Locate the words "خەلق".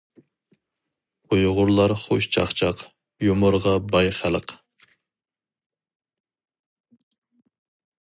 4.23-4.57